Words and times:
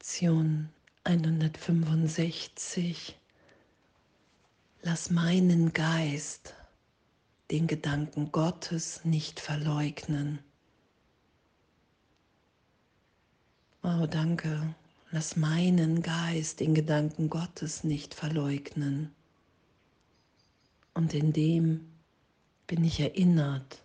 Lektion 0.00 0.70
165. 1.04 3.18
Lass 4.80 5.10
meinen 5.10 5.74
Geist 5.74 6.54
den 7.50 7.66
Gedanken 7.66 8.32
Gottes 8.32 9.04
nicht 9.04 9.40
verleugnen. 9.40 10.38
Oh, 13.82 14.06
danke. 14.06 14.74
Lass 15.10 15.36
meinen 15.36 16.00
Geist 16.00 16.60
den 16.60 16.74
Gedanken 16.74 17.28
Gottes 17.28 17.84
nicht 17.84 18.14
verleugnen. 18.14 19.14
Und 20.94 21.12
in 21.12 21.34
dem 21.34 21.92
bin 22.66 22.84
ich 22.84 23.00
erinnert, 23.00 23.82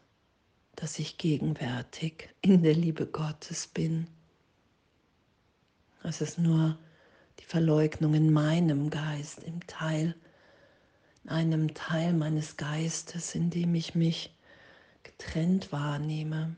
dass 0.77 0.97
ich 0.97 1.17
gegenwärtig 1.17 2.29
in 2.39 2.63
der 2.63 2.73
Liebe 2.73 3.05
Gottes 3.05 3.67
bin. 3.67 4.07
Es 6.07 6.21
ist 6.21 6.37
nur 6.37 6.77
die 7.39 7.45
Verleugnung 7.45 8.13
in 8.13 8.31
meinem 8.31 8.91
Geist, 8.91 9.43
im 9.43 9.65
Teil, 9.65 10.15
in 11.23 11.31
einem 11.31 11.73
Teil 11.73 12.13
meines 12.13 12.57
Geistes, 12.57 13.33
in 13.33 13.49
dem 13.49 13.73
ich 13.73 13.95
mich 13.95 14.31
getrennt 15.01 15.71
wahrnehme, 15.71 16.55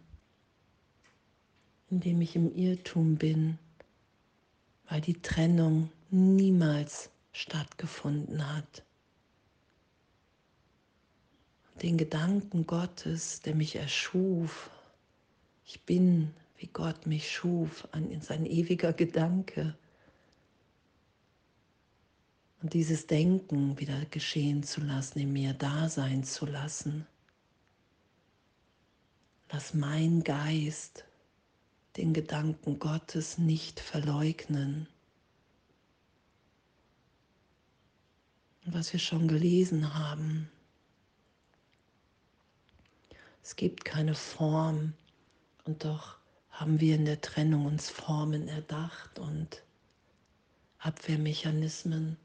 in 1.90 2.02
dem 2.02 2.20
ich 2.20 2.36
im 2.36 2.54
Irrtum 2.54 3.16
bin, 3.16 3.58
weil 4.90 5.00
die 5.00 5.22
Trennung 5.22 5.92
niemals 6.09 7.09
stattgefunden 7.32 8.54
hat. 8.54 8.84
Den 11.82 11.98
Gedanken 11.98 12.68
Gottes, 12.68 13.42
der 13.44 13.56
mich 13.56 13.78
erschuf, 13.78 14.70
ich 15.64 15.84
bin 15.84 16.34
wie 16.58 16.68
Gott 16.68 17.06
mich 17.06 17.32
schuf, 17.32 17.88
an 17.92 18.20
sein 18.22 18.46
ewiger 18.46 18.94
Gedanke. 18.94 19.78
Und 22.62 22.73
dieses 22.73 23.06
Denken 23.06 23.78
wieder 23.80 24.06
geschehen 24.06 24.64
zu 24.64 24.81
lassen, 24.81 25.20
in 25.20 25.31
mir 25.31 25.54
da 25.54 25.90
sein 25.90 26.23
zu 26.23 26.46
lassen. 26.46 27.06
Lass 29.52 29.73
mein 29.73 30.23
Geist 30.23 31.06
den 31.96 32.14
Gedanken 32.14 32.80
Gottes 32.80 33.38
nicht 33.38 33.80
verleugnen. 33.80 34.88
Und 38.66 38.74
was 38.74 38.92
wir 38.92 39.00
schon 39.00 39.28
gelesen 39.28 39.94
haben, 39.94 40.52
es 43.44 43.56
gibt 43.56 43.86
keine 43.86 44.14
Form 44.14 44.94
und 45.64 45.86
doch 45.86 46.18
haben 46.58 46.80
wir 46.80 46.95
in 46.95 47.05
der 47.05 47.22
Trennung 47.22 47.67
uns 47.67 47.91
Formen 47.91 48.47
erdacht 48.47 49.19
und 49.19 49.63
Abwehrmechanismen. 50.80 52.17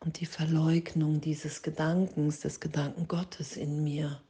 Und 0.00 0.18
die 0.18 0.26
Verleugnung 0.26 1.20
dieses 1.20 1.62
Gedankens, 1.62 2.40
des 2.40 2.58
Gedanken 2.58 3.06
Gottes 3.06 3.56
in 3.56 3.84
mir, 3.84 4.20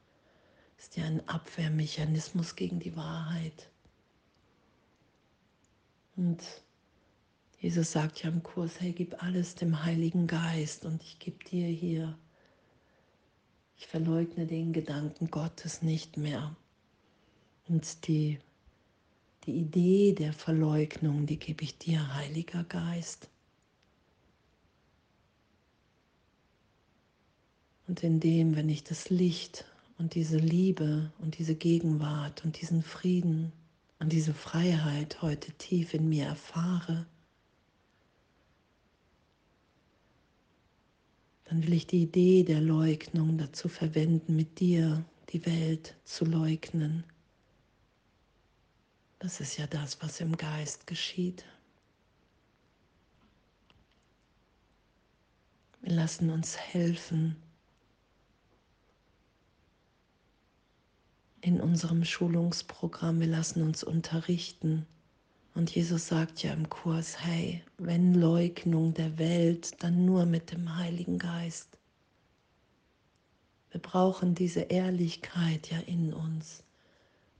ist 0.77 0.97
ja 0.97 1.05
ein 1.05 1.27
Abwehrmechanismus 1.27 2.55
gegen 2.55 2.79
die 2.79 2.95
Wahrheit. 2.95 3.71
Und 6.15 6.43
Jesus 7.59 7.91
sagt 7.91 8.21
ja 8.21 8.29
im 8.29 8.43
Kurs, 8.43 8.79
hey, 8.79 8.91
gib 8.91 9.23
alles 9.23 9.55
dem 9.55 9.83
Heiligen 9.83 10.27
Geist 10.27 10.85
und 10.85 11.01
ich 11.01 11.17
gebe 11.17 11.43
dir 11.43 11.67
hier. 11.67 12.15
Ich 13.77 13.87
verleugne 13.87 14.45
den 14.45 14.73
Gedanken 14.73 15.31
Gottes 15.31 15.81
nicht 15.81 16.17
mehr. 16.17 16.55
Und 17.67 18.07
die, 18.07 18.39
die 19.45 19.53
Idee 19.53 20.13
der 20.13 20.33
Verleugnung, 20.33 21.25
die 21.25 21.37
gebe 21.37 21.63
ich 21.63 21.77
dir, 21.77 22.15
Heiliger 22.15 22.63
Geist. 22.63 23.29
Und 27.87 28.03
indem, 28.03 28.55
wenn 28.55 28.69
ich 28.69 28.83
das 28.83 29.09
Licht 29.09 29.65
und 29.97 30.15
diese 30.15 30.37
Liebe 30.37 31.11
und 31.19 31.37
diese 31.37 31.55
Gegenwart 31.55 32.43
und 32.43 32.59
diesen 32.61 32.83
Frieden 32.83 33.51
und 33.99 34.11
diese 34.11 34.33
Freiheit 34.33 35.21
heute 35.21 35.51
tief 35.53 35.93
in 35.93 36.07
mir 36.09 36.25
erfahre, 36.25 37.05
dann 41.45 41.63
will 41.63 41.73
ich 41.73 41.87
die 41.87 42.03
Idee 42.03 42.43
der 42.43 42.59
Leugnung 42.59 43.37
dazu 43.37 43.69
verwenden, 43.69 44.35
mit 44.35 44.59
dir 44.59 45.05
die 45.29 45.45
Welt 45.45 45.95
zu 46.03 46.25
leugnen. 46.25 47.05
Das 49.19 49.39
ist 49.39 49.57
ja 49.57 49.65
das, 49.65 50.01
was 50.01 50.19
im 50.19 50.37
Geist 50.37 50.85
geschieht. 50.85 51.43
Wir 55.81 55.93
lassen 55.93 56.29
uns 56.29 56.57
helfen 56.57 57.35
in 61.41 61.61
unserem 61.61 62.03
Schulungsprogramm, 62.03 63.19
wir 63.19 63.27
lassen 63.27 63.63
uns 63.63 63.83
unterrichten. 63.83 64.85
Und 65.55 65.73
Jesus 65.73 66.07
sagt 66.07 66.43
ja 66.43 66.53
im 66.53 66.69
Kurs, 66.69 67.23
hey, 67.23 67.63
wenn 67.77 68.13
Leugnung 68.13 68.93
der 68.93 69.17
Welt, 69.17 69.81
dann 69.81 70.05
nur 70.05 70.27
mit 70.27 70.51
dem 70.51 70.75
Heiligen 70.75 71.17
Geist. 71.17 71.79
Wir 73.71 73.81
brauchen 73.81 74.35
diese 74.35 74.61
Ehrlichkeit 74.61 75.71
ja 75.71 75.79
in 75.79 76.13
uns 76.13 76.63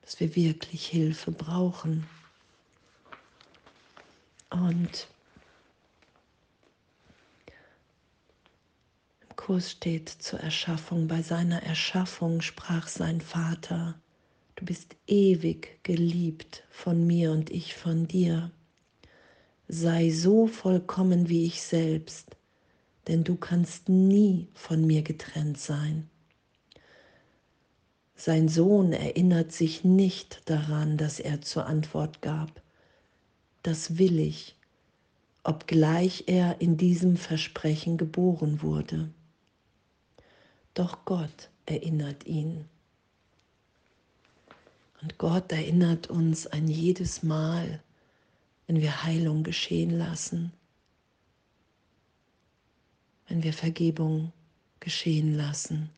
dass 0.07 0.21
wir 0.21 0.37
wirklich 0.37 0.87
Hilfe 0.87 1.31
brauchen. 1.31 2.07
Und 4.49 5.09
im 9.19 9.35
Kurs 9.35 9.71
steht 9.71 10.07
zur 10.07 10.39
Erschaffung, 10.39 11.09
bei 11.09 11.21
seiner 11.21 11.61
Erschaffung 11.61 12.39
sprach 12.39 12.87
sein 12.87 13.19
Vater, 13.19 13.99
du 14.55 14.63
bist 14.63 14.95
ewig 15.07 15.83
geliebt 15.83 16.63
von 16.69 17.05
mir 17.05 17.33
und 17.33 17.49
ich 17.49 17.75
von 17.75 18.07
dir. 18.07 18.49
Sei 19.67 20.09
so 20.09 20.47
vollkommen 20.47 21.27
wie 21.27 21.45
ich 21.45 21.61
selbst, 21.61 22.37
denn 23.09 23.25
du 23.25 23.35
kannst 23.35 23.89
nie 23.89 24.47
von 24.53 24.87
mir 24.87 25.01
getrennt 25.01 25.59
sein. 25.59 26.09
Sein 28.19 28.49
Sohn 28.49 28.93
erinnert 28.93 29.51
sich 29.51 29.83
nicht 29.83 30.41
daran, 30.49 30.97
dass 30.97 31.19
er 31.19 31.41
zur 31.41 31.67
Antwort 31.67 32.23
gab, 32.23 32.49
das 33.61 33.99
will 33.99 34.19
ich, 34.19 34.55
obgleich 35.43 36.23
er 36.25 36.59
in 36.59 36.77
diesem 36.77 37.15
Versprechen 37.15 37.95
geboren 37.95 38.63
wurde. 38.63 39.11
Doch 40.73 41.05
Gott 41.05 41.49
erinnert 41.67 42.25
ihn. 42.25 42.65
Und 45.03 45.19
Gott 45.19 45.51
erinnert 45.51 46.09
uns 46.09 46.47
ein 46.47 46.67
jedes 46.67 47.21
Mal, 47.21 47.83
wenn 48.65 48.81
wir 48.81 49.03
Heilung 49.03 49.43
geschehen 49.43 49.91
lassen, 49.91 50.51
wenn 53.27 53.43
wir 53.43 53.53
Vergebung 53.53 54.33
geschehen 54.79 55.37
lassen 55.37 55.91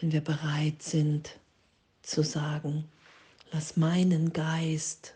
wenn 0.00 0.12
wir 0.12 0.22
bereit 0.22 0.82
sind 0.82 1.38
zu 2.02 2.22
sagen, 2.22 2.88
lass 3.52 3.76
meinen 3.76 4.32
Geist 4.32 5.14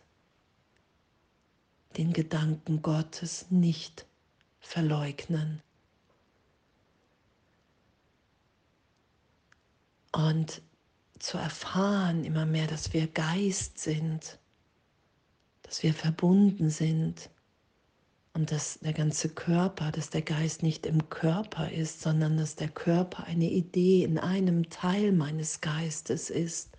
den 1.96 2.12
Gedanken 2.12 2.82
Gottes 2.82 3.46
nicht 3.50 4.06
verleugnen. 4.60 5.62
Und 10.12 10.62
zu 11.18 11.36
erfahren 11.36 12.24
immer 12.24 12.46
mehr, 12.46 12.66
dass 12.66 12.92
wir 12.92 13.06
Geist 13.06 13.78
sind, 13.78 14.38
dass 15.62 15.82
wir 15.82 15.94
verbunden 15.94 16.70
sind 16.70 17.30
und 18.32 18.52
dass 18.52 18.78
der 18.80 18.92
ganze 18.92 19.28
Körper, 19.28 19.90
dass 19.90 20.10
der 20.10 20.22
Geist 20.22 20.62
nicht 20.62 20.86
im 20.86 21.08
Körper 21.10 21.70
ist, 21.70 22.00
sondern 22.00 22.36
dass 22.36 22.56
der 22.56 22.68
Körper 22.68 23.24
eine 23.24 23.50
Idee 23.50 24.04
in 24.04 24.18
einem 24.18 24.70
Teil 24.70 25.12
meines 25.12 25.60
Geistes 25.60 26.30
ist, 26.30 26.70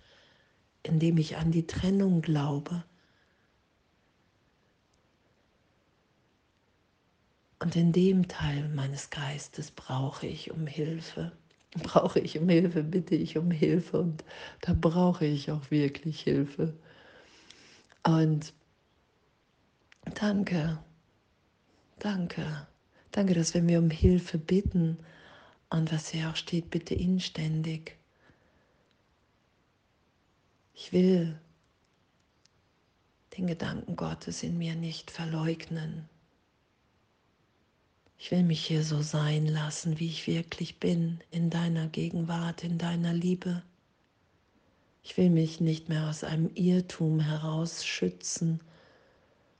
indem 0.82 1.18
ich 1.18 1.36
an 1.36 1.50
die 1.52 1.66
Trennung 1.66 2.22
glaube. 2.22 2.84
Und 7.60 7.76
in 7.76 7.92
dem 7.92 8.26
Teil 8.28 8.68
meines 8.70 9.10
Geistes 9.10 9.70
brauche 9.70 10.26
ich 10.26 10.50
um 10.50 10.66
Hilfe. 10.66 11.32
Brauche 11.82 12.18
ich 12.18 12.38
um 12.38 12.48
Hilfe, 12.48 12.82
bitte 12.82 13.14
ich 13.14 13.38
um 13.38 13.50
Hilfe 13.50 14.00
und 14.00 14.24
da 14.62 14.74
brauche 14.78 15.24
ich 15.26 15.50
auch 15.50 15.70
wirklich 15.70 16.20
Hilfe. 16.22 16.74
Und 18.04 18.52
danke, 20.14 20.78
Danke. 22.02 22.66
Danke, 23.12 23.32
dass 23.32 23.54
wenn 23.54 23.68
wir 23.68 23.78
um 23.78 23.88
Hilfe 23.88 24.36
bitten 24.36 24.98
und 25.70 25.92
was 25.92 26.08
hier 26.08 26.30
auch 26.30 26.34
steht, 26.34 26.68
bitte 26.68 26.96
inständig. 26.96 27.96
Ich 30.74 30.92
will 30.92 31.38
den 33.36 33.46
Gedanken 33.46 33.94
Gottes 33.94 34.42
in 34.42 34.58
mir 34.58 34.74
nicht 34.74 35.12
verleugnen. 35.12 36.08
Ich 38.18 38.32
will 38.32 38.42
mich 38.42 38.66
hier 38.66 38.82
so 38.82 39.00
sein 39.00 39.46
lassen, 39.46 40.00
wie 40.00 40.08
ich 40.08 40.26
wirklich 40.26 40.80
bin, 40.80 41.20
in 41.30 41.50
deiner 41.50 41.86
Gegenwart, 41.86 42.64
in 42.64 42.78
deiner 42.78 43.12
Liebe. 43.12 43.62
Ich 45.04 45.16
will 45.16 45.30
mich 45.30 45.60
nicht 45.60 45.88
mehr 45.88 46.10
aus 46.10 46.24
einem 46.24 46.50
Irrtum 46.56 47.20
heraus 47.20 47.84
schützen 47.84 48.60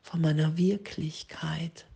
vor 0.03 0.19
meiner 0.19 0.57
Wirklichkeit. 0.57 1.87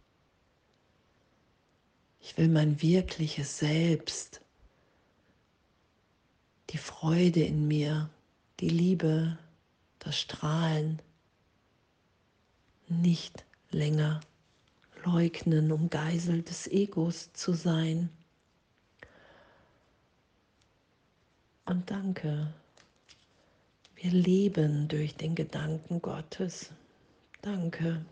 Ich 2.26 2.36
will 2.36 2.48
mein 2.48 2.82
wirkliches 2.82 3.60
Selbst, 3.60 4.40
die 6.70 6.76
Freude 6.76 7.44
in 7.44 7.68
mir, 7.68 8.10
die 8.58 8.68
Liebe, 8.68 9.38
das 10.00 10.18
Strahlen 10.18 11.00
nicht 12.88 13.44
länger 13.70 14.22
leugnen, 15.04 15.70
um 15.70 15.88
Geisel 15.88 16.42
des 16.42 16.66
Egos 16.66 17.32
zu 17.32 17.52
sein. 17.52 18.10
Und 21.64 21.88
danke, 21.92 22.52
wir 23.94 24.10
leben 24.10 24.88
durch 24.88 25.14
den 25.14 25.36
Gedanken 25.36 26.02
Gottes. 26.02 26.72
Danke. 27.40 28.04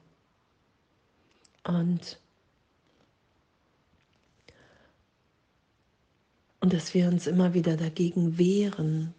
Und, 1.64 2.20
und 6.64 6.72
dass 6.72 6.94
wir 6.94 7.08
uns 7.08 7.26
immer 7.26 7.52
wieder 7.52 7.76
dagegen 7.76 8.38
wehren, 8.38 9.12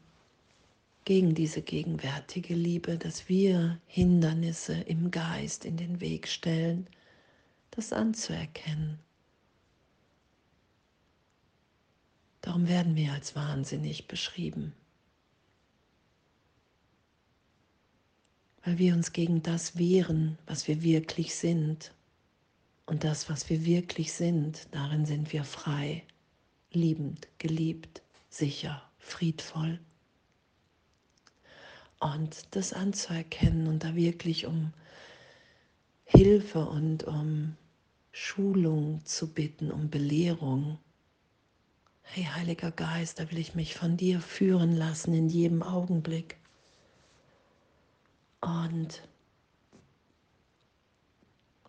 gegen 1.04 1.36
diese 1.36 1.62
gegenwärtige 1.62 2.56
Liebe, 2.56 2.98
dass 2.98 3.30
wir 3.30 3.80
Hindernisse 3.86 4.74
im 4.74 5.12
Geist 5.12 5.64
in 5.64 5.78
den 5.78 6.02
Weg 6.02 6.28
stellen, 6.28 6.88
das 7.70 7.94
anzuerkennen. 7.94 8.98
Darum 12.42 12.68
werden 12.68 12.96
wir 12.96 13.14
als 13.14 13.36
wahnsinnig 13.36 14.08
beschrieben, 14.08 14.74
weil 18.64 18.80
wir 18.80 18.96
uns 18.96 19.14
gegen 19.14 19.44
das 19.44 19.78
wehren, 19.78 20.40
was 20.48 20.68
wir 20.68 20.82
wirklich 20.82 21.36
sind. 21.36 21.94
Und 22.88 23.04
das, 23.04 23.30
was 23.30 23.52
wir 23.52 23.66
wirklich 23.66 24.14
sind, 24.14 24.68
darin 24.72 25.06
sind 25.06 25.32
wir 25.32 25.44
frei, 25.44 26.02
liebend, 26.76 27.28
geliebt, 27.40 28.02
sicher, 28.30 28.82
friedvoll. 29.00 29.80
Und 32.00 32.56
das 32.56 32.74
anzuerkennen 32.74 33.68
und 33.68 33.84
da 33.84 33.96
wirklich 33.96 34.46
um 34.46 34.74
Hilfe 36.04 36.66
und 36.66 37.04
um 37.06 37.56
Schulung 38.12 39.04
zu 39.06 39.34
bitten, 39.34 39.72
um 39.72 39.90
Belehrung. 39.90 40.78
Hey 42.04 42.26
Heiliger 42.26 42.72
Geist, 42.72 43.20
da 43.20 43.30
will 43.32 43.40
ich 43.40 43.56
mich 43.56 43.74
von 43.76 43.98
dir 43.98 44.22
führen 44.22 44.76
lassen 44.76 45.14
in 45.14 45.28
jedem 45.28 45.64
Augenblick. 45.64 46.38
Und 48.42 49.02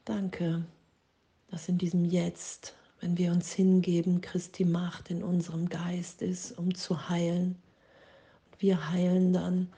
danke, 0.05 0.67
dass 1.49 1.69
in 1.69 1.79
diesem 1.79 2.05
Jetzt, 2.05 2.77
wenn 3.01 3.19
wir 3.19 3.33
uns 3.33 3.53
hingeben, 3.53 4.21
Christi 4.21 4.65
Macht 4.65 5.11
in 5.11 5.23
unserem 5.23 5.69
Geist 5.69 6.23
ist, 6.23 6.59
um 6.59 6.75
zu 6.75 7.09
heilen. 7.09 7.57
Und 8.51 8.63
wir 8.63 8.91
heilen 8.91 9.33
dann 9.33 9.69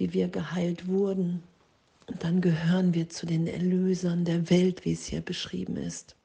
wie 0.00 0.14
wir 0.14 0.28
geheilt 0.28 0.88
wurden. 0.88 1.42
Und 2.06 2.24
dann 2.24 2.40
gehören 2.40 2.94
wir 2.94 3.10
zu 3.10 3.26
den 3.26 3.46
Erlösern 3.46 4.24
der 4.24 4.48
Welt, 4.48 4.84
wie 4.86 4.94
es 4.94 5.04
hier 5.04 5.20
beschrieben 5.20 5.76
ist. 5.76 6.16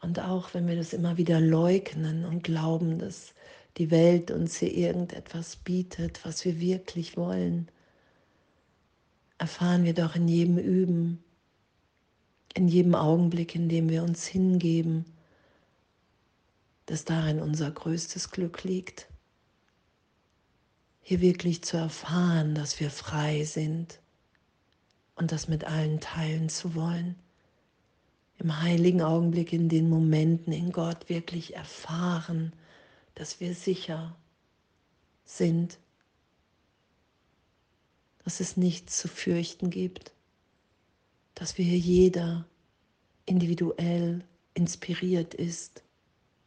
Und 0.00 0.18
auch 0.18 0.54
wenn 0.54 0.66
wir 0.66 0.76
das 0.76 0.94
immer 0.94 1.18
wieder 1.18 1.38
leugnen 1.38 2.24
und 2.24 2.42
glauben, 2.42 2.98
dass 2.98 3.34
die 3.76 3.90
Welt 3.90 4.30
uns 4.30 4.56
hier 4.56 4.72
irgendetwas 4.74 5.56
bietet, 5.56 6.24
was 6.24 6.46
wir 6.46 6.58
wirklich 6.58 7.18
wollen, 7.18 7.68
erfahren 9.36 9.84
wir 9.84 9.92
doch 9.92 10.16
in 10.16 10.26
jedem 10.28 10.56
Üben, 10.56 11.22
in 12.54 12.68
jedem 12.68 12.94
Augenblick, 12.94 13.54
in 13.54 13.68
dem 13.68 13.88
wir 13.88 14.02
uns 14.02 14.26
hingeben, 14.26 15.04
dass 16.86 17.04
darin 17.04 17.40
unser 17.40 17.70
größtes 17.70 18.30
Glück 18.30 18.64
liegt 18.64 19.10
hier 21.10 21.20
wirklich 21.20 21.64
zu 21.64 21.76
erfahren, 21.76 22.54
dass 22.54 22.78
wir 22.78 22.88
frei 22.88 23.42
sind 23.42 23.98
und 25.16 25.32
das 25.32 25.48
mit 25.48 25.64
allen 25.64 25.98
teilen 25.98 26.48
zu 26.48 26.76
wollen. 26.76 27.16
Im 28.38 28.62
heiligen 28.62 29.02
Augenblick, 29.02 29.52
in 29.52 29.68
den 29.68 29.88
Momenten 29.88 30.52
in 30.52 30.70
Gott 30.70 31.08
wirklich 31.08 31.56
erfahren, 31.56 32.52
dass 33.16 33.40
wir 33.40 33.56
sicher 33.56 34.16
sind, 35.24 35.78
dass 38.22 38.38
es 38.38 38.56
nichts 38.56 38.96
zu 38.98 39.08
fürchten 39.08 39.70
gibt, 39.70 40.12
dass 41.40 41.56
wir 41.56 41.64
jeder 41.64 42.44
individuell 43.24 44.22
inspiriert 44.52 45.32
ist, 45.32 45.82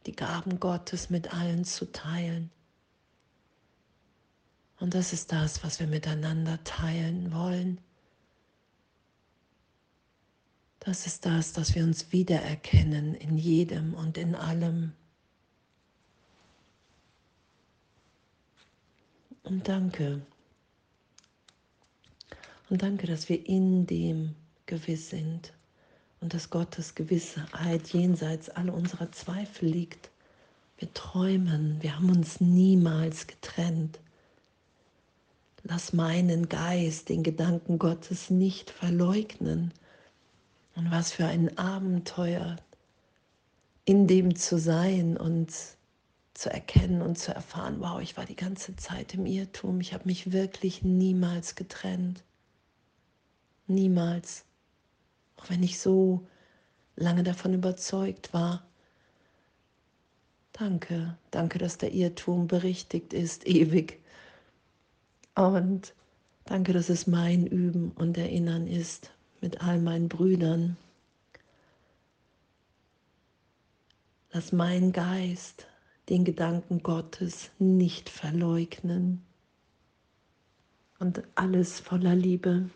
die 0.06 0.16
Gaben 0.16 0.60
Gottes 0.60 1.10
mit 1.10 1.34
allen 1.34 1.66
zu 1.66 1.92
teilen. 1.92 2.52
Und 4.80 4.94
das 4.94 5.12
ist 5.12 5.32
das, 5.32 5.64
was 5.64 5.80
wir 5.80 5.88
miteinander 5.88 6.64
teilen 6.64 7.34
wollen. 7.34 7.82
Das 10.80 11.08
ist 11.08 11.26
das, 11.26 11.54
dass 11.54 11.74
wir 11.74 11.84
uns 11.84 12.12
wiedererkennen 12.12 13.16
in 13.16 13.40
jedem 13.40 13.96
und 13.96 14.16
in 14.20 14.36
allem. 14.36 14.94
Und 19.42 19.68
danke. 19.68 20.22
Und 22.70 22.84
danke, 22.84 23.08
dass 23.08 23.28
wir 23.28 23.44
in 23.48 23.88
dem 23.88 24.36
gewiss 24.66 25.10
sind 25.10 25.54
und 26.22 26.34
dass 26.34 26.50
Gottes 26.50 26.96
Gewissheit 26.96 27.90
jenseits 27.90 28.50
all 28.50 28.70
unserer 28.70 29.12
Zweifel 29.12 29.68
liegt. 29.68 30.10
Wir 30.78 30.94
träumen, 30.94 31.82
wir 31.82 31.98
haben 31.98 32.10
uns 32.10 32.40
niemals 32.40 33.28
getrennt. 33.28 34.00
Lass 35.64 35.94
meinen 35.94 36.50
Geist 36.50 37.10
den 37.10 37.24
Gedanken 37.24 37.80
Gottes 37.80 38.30
nicht 38.30 38.70
verleugnen. 38.70 39.74
Und 40.76 40.92
was 40.92 41.12
für 41.12 41.26
ein 41.26 41.58
Abenteuer, 41.58 42.58
in 43.86 44.08
dem 44.08 44.36
zu 44.36 44.58
sein 44.58 45.18
und 45.18 45.54
zu 46.34 46.50
erkennen 46.50 47.02
und 47.02 47.18
zu 47.18 47.34
erfahren, 47.34 47.78
wow, 47.80 48.02
ich 48.02 48.18
war 48.18 48.26
die 48.26 48.36
ganze 48.36 48.76
Zeit 48.76 49.14
im 49.14 49.26
Irrtum, 49.26 49.82
ich 49.82 49.94
habe 49.94 50.06
mich 50.06 50.32
wirklich 50.32 50.84
niemals 50.84 51.56
getrennt. 51.56 52.24
Niemals. 53.68 54.46
Auch 55.44 55.50
wenn 55.50 55.64
ich 55.64 55.80
so 55.80 56.26
lange 56.96 57.24
davon 57.24 57.54
überzeugt 57.54 58.34
war. 58.34 58.66
Danke, 60.54 61.18
danke, 61.32 61.58
dass 61.60 61.78
der 61.78 61.92
Irrtum 61.94 62.48
berichtigt 62.48 63.12
ist, 63.14 63.46
ewig 63.48 64.00
und 65.36 65.94
danke, 66.46 66.74
dass 66.74 66.90
es 66.90 67.08
mein 67.08 67.48
Üben 67.48 67.92
und 67.92 68.18
Erinnern 68.18 68.68
ist 68.68 69.12
mit 69.42 69.62
all 69.62 69.80
meinen 69.80 70.10
Brüdern. 70.10 70.78
Lass 74.32 74.52
mein 74.52 74.92
Geist 74.92 75.68
den 76.10 76.24
Gedanken 76.24 76.84
Gottes 76.84 77.50
nicht 77.60 78.10
verleugnen 78.10 79.24
und 81.00 81.24
alles 81.36 81.80
voller 81.80 82.16
Liebe. 82.16 82.70